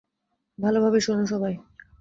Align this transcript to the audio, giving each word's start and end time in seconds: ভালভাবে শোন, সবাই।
ভালভাবে 0.57 0.99
শোন, 0.99 1.19
সবাই। 1.25 1.53